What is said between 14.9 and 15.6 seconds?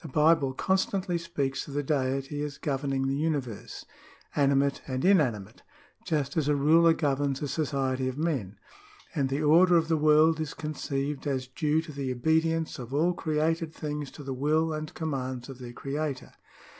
com mands of